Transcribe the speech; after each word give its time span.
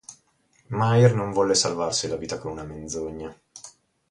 Mayr 0.71 1.13
non 1.13 1.31
volle 1.31 1.53
salvarsi 1.53 2.07
la 2.07 2.15
vita 2.15 2.39
con 2.39 2.53
una 2.53 2.63
menzogna. 2.63 3.39